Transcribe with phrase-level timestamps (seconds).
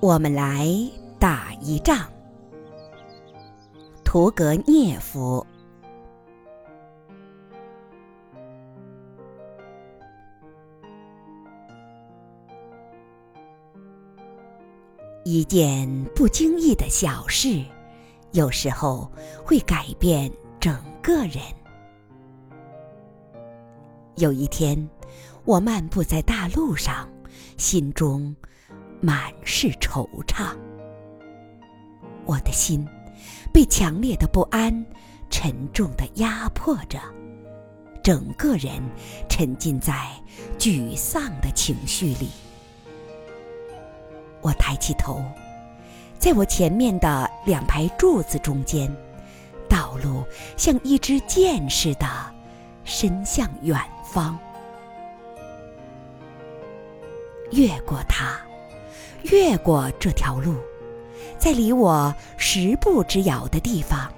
[0.00, 0.68] 我们来
[1.18, 2.08] 打一仗。
[4.04, 5.44] 屠格涅夫。
[15.24, 17.62] 一件不经意的小事，
[18.30, 19.10] 有时候
[19.44, 20.30] 会改变
[20.60, 21.42] 整个人。
[24.14, 24.88] 有一天，
[25.44, 27.06] 我漫步在大路上，
[27.58, 28.34] 心中
[29.00, 30.56] 满是惆怅。
[32.24, 32.86] 我的心
[33.52, 34.84] 被强烈的不安
[35.30, 36.98] 沉重的压迫着，
[38.02, 38.82] 整个人
[39.28, 40.08] 沉浸在
[40.58, 42.30] 沮丧的情绪里。
[44.40, 45.22] 我抬起头，
[46.18, 48.94] 在我前面的两排柱子中间，
[49.68, 50.24] 道路
[50.56, 52.06] 像一支箭似的
[52.84, 53.78] 伸向远。
[54.10, 54.38] 方，
[57.50, 58.40] 越过它，
[59.24, 60.54] 越过这条路，
[61.38, 64.12] 在离我十步之遥的地方，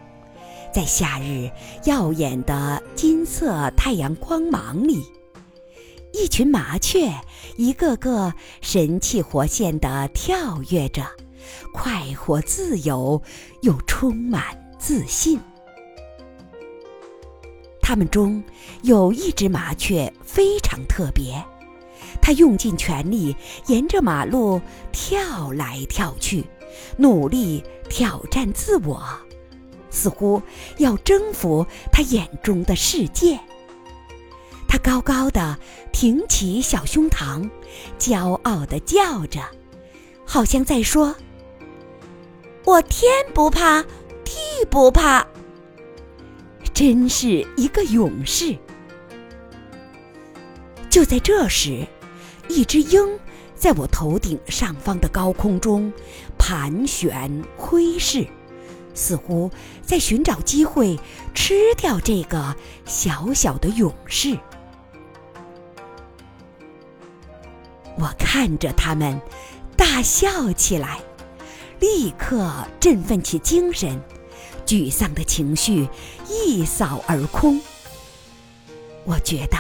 [0.73, 1.51] 在夏日
[1.85, 5.03] 耀眼的金色太阳光芒里，
[6.13, 7.13] 一群麻雀，
[7.57, 11.05] 一个个神气活现地跳跃着，
[11.73, 13.21] 快活自由
[13.63, 14.45] 又充满
[14.79, 15.41] 自信。
[17.81, 18.43] 它们中
[18.83, 21.35] 有一只麻雀非常特别，
[22.21, 24.61] 他用尽全力沿着马路
[24.93, 26.45] 跳来跳去，
[26.97, 29.03] 努力挑战自我，
[29.91, 30.43] 似乎
[30.79, 33.39] 要征服他眼中的世界。
[34.69, 35.59] 他高高的
[35.93, 37.51] 挺起小胸膛，
[37.99, 39.41] 骄傲地叫着，
[40.25, 41.17] 好像在说
[42.65, 43.83] ：“我天不怕
[44.25, 45.27] 地不怕。”
[46.73, 48.57] 真是一个勇士！
[50.89, 51.87] 就在这时，
[52.51, 53.19] 一只鹰
[53.55, 55.93] 在我头顶上方的高空中
[56.37, 58.27] 盘旋挥视，
[58.93, 59.51] 似乎
[59.83, 60.99] 在寻找机会
[61.33, 64.37] 吃掉这个小小的勇士。
[67.97, 69.21] 我看着他们，
[69.77, 71.01] 大笑起来，
[71.79, 74.01] 立刻振奋起精神。
[74.67, 75.89] 沮丧的情绪
[76.29, 77.61] 一扫而空。
[79.05, 79.59] 我觉得，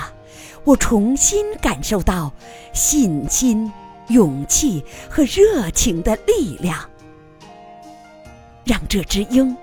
[0.64, 2.32] 我重新感受到
[2.72, 3.70] 信心、
[4.08, 6.88] 勇气和热情的力量。
[8.64, 9.56] 让这只鹰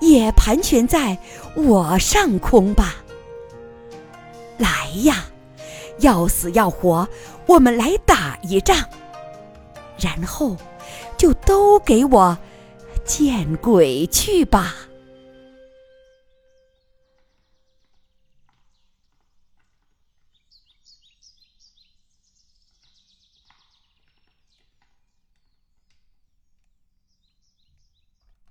[0.00, 1.18] 也盘旋在
[1.56, 2.96] 我上空吧。
[4.58, 5.24] 来呀，
[5.98, 7.08] 要死要活，
[7.46, 8.84] 我们来打一仗。
[9.98, 10.56] 然后，
[11.16, 12.38] 就都给我。
[13.04, 14.74] 见鬼去吧！